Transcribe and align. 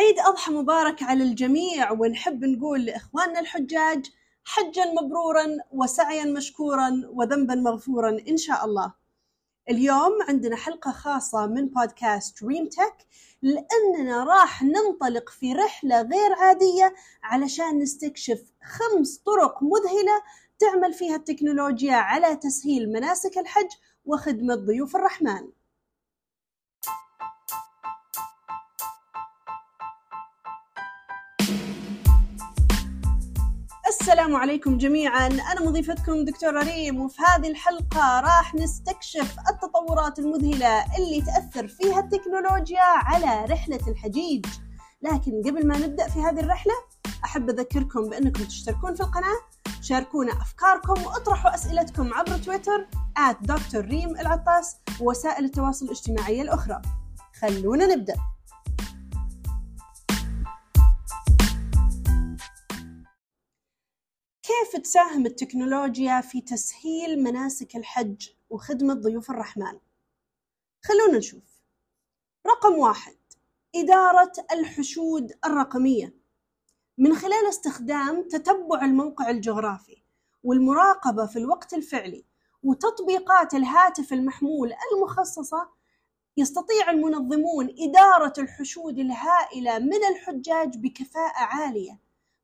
عيد 0.00 0.18
أضحى 0.18 0.52
مبارك 0.52 1.02
على 1.02 1.24
الجميع 1.24 1.92
ونحب 1.92 2.44
نقول 2.44 2.84
لإخواننا 2.84 3.40
الحجاج 3.40 4.06
حجا 4.44 4.84
مبرورا 4.84 5.46
وسعيا 5.72 6.24
مشكورا 6.24 7.02
وذنبا 7.12 7.54
مغفورا 7.54 8.18
إن 8.28 8.36
شاء 8.36 8.64
الله. 8.64 8.92
اليوم 9.70 10.12
عندنا 10.28 10.56
حلقة 10.56 10.92
خاصة 10.92 11.46
من 11.46 11.66
بودكاست 11.66 12.44
دريم 12.44 12.66
تك 12.66 13.06
لأننا 13.42 14.24
راح 14.24 14.62
ننطلق 14.62 15.28
في 15.28 15.52
رحلة 15.52 16.02
غير 16.02 16.32
عادية 16.32 16.94
علشان 17.22 17.78
نستكشف 17.78 18.42
خمس 18.62 19.18
طرق 19.18 19.62
مذهلة 19.62 20.22
تعمل 20.58 20.92
فيها 20.92 21.16
التكنولوجيا 21.16 21.94
على 21.94 22.36
تسهيل 22.36 22.92
مناسك 22.92 23.38
الحج 23.38 23.68
وخدمة 24.04 24.54
ضيوف 24.54 24.96
الرحمن. 24.96 25.48
السلام 34.10 34.36
عليكم 34.36 34.78
جميعا. 34.78 35.26
أنا 35.26 35.60
مضيفتكم 35.60 36.24
دكتورة 36.24 36.62
ريم 36.62 37.00
وفي 37.00 37.22
هذه 37.22 37.50
الحلقة 37.50 38.20
راح 38.20 38.54
نستكشف 38.54 39.36
التطورات 39.50 40.18
المذهلة 40.18 40.96
اللي 40.96 41.22
تأثر 41.26 41.68
فيها 41.68 42.00
التكنولوجيا 42.00 42.82
على 42.82 43.44
رحلة 43.44 43.80
الحجيج. 43.88 44.46
لكن 45.02 45.42
قبل 45.46 45.66
ما 45.66 45.78
نبدأ 45.78 46.08
في 46.08 46.20
هذه 46.20 46.40
الرحلة 46.40 46.72
أحب 47.24 47.50
أذكركم 47.50 48.08
بأنكم 48.08 48.44
تشتركون 48.44 48.94
في 48.94 49.00
القناة 49.00 49.40
شاركونا 49.82 50.32
أفكاركم 50.32 51.06
وأطرحوا 51.06 51.54
أسئلتكم 51.54 52.14
عبر 52.14 52.38
تويتر 52.38 52.86
دكتور 53.40 53.84
ريم 53.84 54.10
العطاس 54.10 54.76
ووسائل 55.00 55.44
التواصل 55.44 55.84
الاجتماعي 55.84 56.42
الأخرى. 56.42 56.82
خلونا 57.40 57.86
نبدأ. 57.86 58.14
كيف 64.70 64.80
تساهم 64.80 65.26
التكنولوجيا 65.26 66.20
في 66.20 66.40
تسهيل 66.40 67.22
مناسك 67.22 67.76
الحج 67.76 68.28
وخدمة 68.50 68.94
ضيوف 68.94 69.30
الرحمن؟ 69.30 69.78
خلونا 70.84 71.18
نشوف. 71.18 71.62
رقم 72.46 72.78
واحد 72.78 73.16
إدارة 73.76 74.32
الحشود 74.52 75.32
الرقمية. 75.44 76.14
من 76.98 77.14
خلال 77.16 77.48
استخدام 77.48 78.28
تتبع 78.28 78.84
الموقع 78.84 79.30
الجغرافي 79.30 80.02
والمراقبة 80.44 81.26
في 81.26 81.38
الوقت 81.38 81.74
الفعلي 81.74 82.24
وتطبيقات 82.62 83.54
الهاتف 83.54 84.12
المحمول 84.12 84.72
المخصصة 84.92 85.68
يستطيع 86.36 86.90
المنظمون 86.90 87.74
إدارة 87.78 88.32
الحشود 88.38 88.98
الهائلة 88.98 89.78
من 89.78 90.04
الحجاج 90.10 90.76
بكفاءة 90.76 91.44
عالية. 91.44 91.98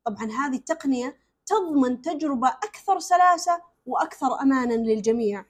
طبعا 0.04 0.24
هذه 0.24 0.56
التقنية 0.56 1.25
تضمن 1.46 2.02
تجربة 2.02 2.48
أكثر 2.48 2.98
سلاسة 2.98 3.62
وأكثر 3.86 4.40
أمانا 4.40 4.74
للجميع. 4.74 5.44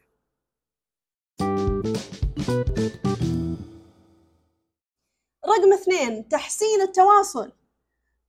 رقم 5.46 5.72
اثنين 5.72 6.28
تحسين 6.28 6.80
التواصل. 6.80 7.52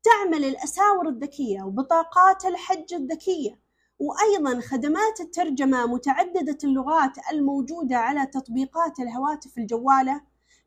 تعمل 0.03 0.45
الأساور 0.45 1.09
الذكية 1.09 1.63
وبطاقات 1.63 2.45
الحج 2.45 2.93
الذكية 2.93 3.59
وأيضا 3.99 4.61
خدمات 4.61 5.19
الترجمة 5.19 5.85
متعددة 5.85 6.57
اللغات 6.63 7.11
الموجودة 7.31 7.95
على 7.95 8.25
تطبيقات 8.25 8.99
الهواتف 8.99 9.57
الجوالة. 9.57 10.21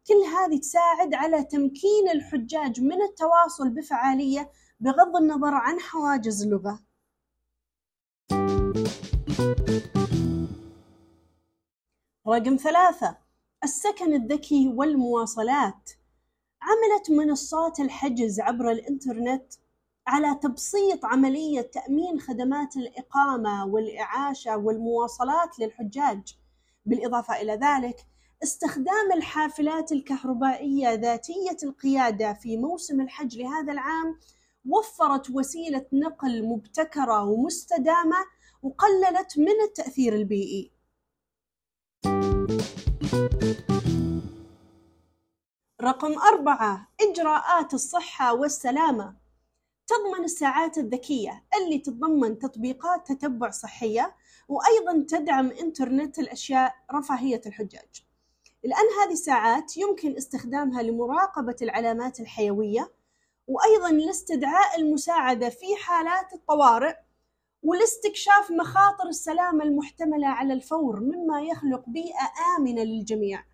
كل 0.07 0.15
هذه 0.15 0.61
تساعد 0.61 1.15
على 1.15 1.45
تمكين 1.45 2.09
الحجاج 2.13 2.81
من 2.81 3.03
التواصل 3.03 3.71
بفعالية 3.71 4.51
بغض 4.81 5.17
النظر 5.17 5.55
عن 5.55 5.81
حواجز 5.81 6.43
اللغة. 6.43 6.90
رقم 12.29 12.57
ثلاثة 12.57 13.17
السكن 13.65 14.15
الذكي 14.15 14.69
والمواصلات. 14.69 15.91
عملت 16.63 17.11
منصات 17.11 17.81
الحجز 17.81 18.41
عبر 18.41 18.71
الإنترنت 18.71 19.53
على 20.07 20.35
تبسيط 20.43 21.05
عملية 21.05 21.61
تأمين 21.61 22.21
خدمات 22.21 22.77
الإقامة 22.77 23.67
والإعاشة 23.67 24.57
والمواصلات 24.57 25.59
للحجاج. 25.59 26.37
بالإضافة 26.87 27.41
إلى 27.41 27.53
ذلك 27.53 28.07
استخدام 28.43 29.13
الحافلات 29.15 29.93
الكهربائية 29.93 30.95
ذاتية 30.95 31.57
القيادة 31.63 32.33
في 32.33 32.57
موسم 32.57 33.01
الحج 33.01 33.39
لهذا 33.39 33.73
العام 33.73 34.19
وفرت 34.69 35.31
وسيلة 35.31 35.87
نقل 35.93 36.45
مبتكرة 36.45 37.25
ومستدامة 37.25 38.17
وقللت 38.63 39.39
من 39.39 39.61
التأثير 39.65 40.15
البيئي. 40.15 40.73
رقم 45.83 46.19
أربعة 46.19 46.89
إجراءات 47.01 47.75
الصحة 47.75 48.35
والسلامة. 48.35 49.17
تضمن 49.87 50.25
الساعات 50.25 50.79
الذكية 50.79 51.45
اللي 51.57 51.79
تتضمن 51.79 52.39
تطبيقات 52.39 53.13
تتبع 53.13 53.51
صحية 53.51 54.17
وأيضا 54.49 55.07
تدعم 55.09 55.51
إنترنت 55.51 56.19
الأشياء 56.19 56.75
رفاهية 56.93 57.41
الحجاج. 57.47 58.05
لأن 58.65 58.87
هذه 59.03 59.13
الساعات 59.13 59.77
يمكن 59.77 60.17
استخدامها 60.17 60.83
لمراقبة 60.83 61.57
العلامات 61.63 62.21
الحيوية 62.21 62.93
وأيضا 63.47 63.91
لاستدعاء 63.91 64.81
المساعدة 64.81 65.49
في 65.49 65.77
حالات 65.77 66.33
الطوارئ. 66.33 66.97
ولاستكشاف 67.63 68.51
مخاطر 68.51 69.09
السلامة 69.09 69.65
المحتملة 69.65 70.27
على 70.29 70.53
الفور 70.53 71.01
مما 71.01 71.43
يخلق 71.43 71.89
بيئة 71.89 72.31
آمنة 72.59 72.83
للجميع. 72.83 73.45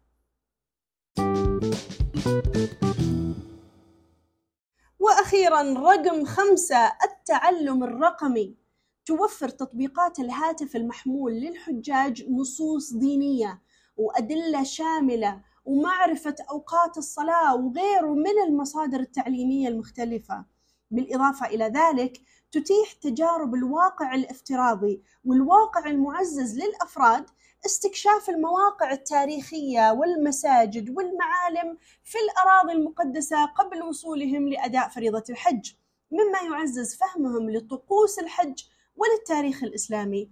وأخيرا 4.98 5.62
رقم 5.62 6.24
خمسة 6.24 6.92
التعلم 7.04 7.84
الرقمي 7.84 8.56
توفر 9.06 9.48
تطبيقات 9.48 10.18
الهاتف 10.18 10.76
المحمول 10.76 11.32
للحجاج 11.32 12.30
نصوص 12.30 12.92
دينية 12.92 13.62
وأدلة 13.96 14.62
شاملة 14.62 15.40
ومعرفة 15.64 16.34
أوقات 16.50 16.98
الصلاة 16.98 17.56
وغيره 17.56 18.14
من 18.14 18.38
المصادر 18.48 19.00
التعليمية 19.00 19.68
المختلفة 19.68 20.44
بالإضافة 20.90 21.46
إلى 21.46 21.64
ذلك 21.64 22.20
تتيح 22.52 22.92
تجارب 22.92 23.54
الواقع 23.54 24.14
الافتراضي 24.14 25.02
والواقع 25.24 25.86
المعزز 25.86 26.58
للأفراد 26.58 27.26
استكشاف 27.66 28.30
المواقع 28.30 28.92
التاريخية 28.92 29.92
والمساجد 29.92 30.90
والمعالم 30.90 31.78
في 32.04 32.18
الأراضي 32.18 32.72
المقدسة 32.72 33.44
قبل 33.44 33.82
وصولهم 33.82 34.48
لأداء 34.48 34.88
فريضة 34.88 35.24
الحج 35.30 35.72
مما 36.10 36.38
يعزز 36.50 36.96
فهمهم 36.96 37.50
لطقوس 37.50 38.18
الحج 38.18 38.64
وللتاريخ 38.96 39.62
الإسلامي. 39.64 40.30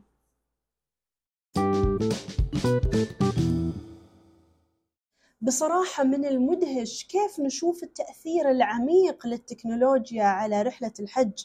بصراحة 5.44 6.05
من 6.05 6.25
المدهش 6.25 7.05
كيف 7.05 7.41
نشوف 7.41 7.82
التأثير 7.82 8.50
العميق 8.50 9.27
للتكنولوجيا 9.27 10.25
على 10.25 10.62
رحلة 10.62 10.93
الحج. 11.00 11.44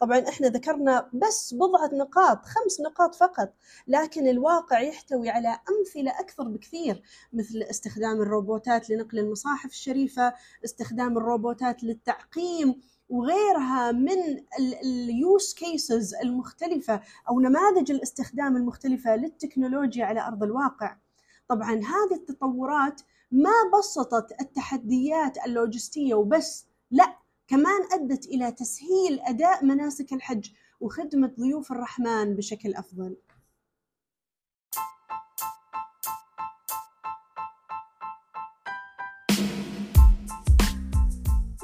طبعا 0.00 0.28
إحنا 0.28 0.48
ذكرنا 0.48 1.10
بس 1.12 1.54
بضعة 1.54 1.90
نقاط 1.94 2.44
خمس 2.46 2.80
نقاط 2.80 3.14
فقط 3.14 3.54
لكن 3.86 4.26
الواقع 4.28 4.80
يحتوي 4.80 5.30
على 5.30 5.48
أمثلة 5.48 6.20
أكثر 6.20 6.48
بكثير 6.48 7.02
مثل 7.32 7.62
استخدام 7.70 8.22
الروبوتات 8.22 8.90
لنقل 8.90 9.18
المصاحف 9.18 9.70
الشريفة 9.70 10.34
استخدام 10.64 11.16
الروبوتات 11.18 11.84
للتعقيم 11.84 12.80
وغيرها 13.08 13.92
من 13.92 14.18
ال 14.84 15.01
use 15.01 15.54
cases 15.54 16.14
المختلفة 16.14 17.00
أو 17.28 17.40
نماذج 17.40 17.90
الاستخدام 17.90 18.56
المختلفة 18.56 19.16
للتكنولوجيا 19.16 20.04
على 20.04 20.20
أرض 20.20 20.42
الواقع. 20.42 20.96
طبعا 21.48 21.72
هذه 21.72 22.14
التطورات 22.14 23.02
ما 23.30 23.78
بسطت 23.78 24.40
التحديات 24.40 25.38
اللوجستية 25.46 26.14
وبس 26.14 26.66
لا 26.90 27.18
كمان 27.48 27.82
أدت 27.92 28.26
إلى 28.26 28.52
تسهيل 28.52 29.20
أداء 29.20 29.64
مناسك 29.64 30.12
الحج 30.12 30.50
وخدمة 30.80 31.32
ضيوف 31.40 31.72
الرحمن 31.72 32.34
بشكل 32.34 32.74
أفضل. 32.74 33.16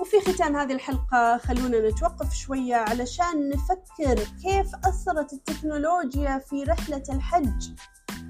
وفي 0.01 0.21
ختام 0.21 0.57
هذه 0.57 0.73
الحلقة 0.73 1.39
خلونا 1.39 1.89
نتوقف 1.89 2.35
شوية 2.35 2.77
علشان 2.77 3.49
نفكر 3.49 4.15
كيف 4.43 4.75
أثرت 4.75 5.33
التكنولوجيا 5.33 6.39
في 6.39 6.63
رحلة 6.63 7.03
الحج. 7.09 7.71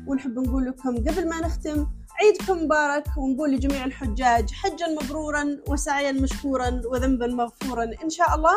ونحب 0.07 0.39
نقول 0.39 0.67
لكم 0.67 0.97
قبل 0.97 1.29
ما 1.29 1.41
نختم 1.41 1.87
عيدكم 2.21 2.65
مبارك 2.65 3.05
ونقول 3.19 3.53
لجميع 3.53 3.85
الحجاج 3.85 4.53
حجا 4.53 4.87
مبرورا 5.03 5.59
وسعيا 5.69 6.13
مشكورا 6.13 6.83
وذنبا 6.85 7.27
مغفورا. 7.27 7.85
إن 8.05 8.11
شاء 8.11 8.35
الله 8.35 8.55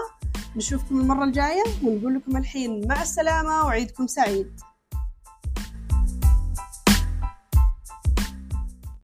نشوفكم 0.55 0.99
المرة 1.01 1.23
الجاية 1.23 1.63
ونقول 1.83 2.15
لكم 2.15 2.37
الحين 2.37 2.87
مع 2.87 3.01
السلامة 3.01 3.65
وعيدكم 3.65 4.07
سعيد. 4.07 4.59